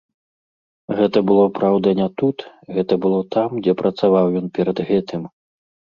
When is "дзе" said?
3.63-3.73